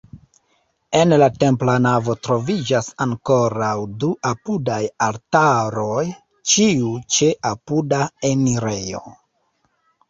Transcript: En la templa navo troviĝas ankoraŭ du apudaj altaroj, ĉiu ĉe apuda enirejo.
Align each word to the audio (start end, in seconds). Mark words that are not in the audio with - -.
En 0.99 1.15
la 1.17 1.25
templa 1.43 1.75
navo 1.87 2.15
troviĝas 2.27 2.89
ankoraŭ 3.05 3.75
du 4.05 4.09
apudaj 4.33 4.81
altaroj, 5.11 6.09
ĉiu 6.55 6.99
ĉe 7.19 7.31
apuda 7.55 8.03
enirejo. 8.35 9.07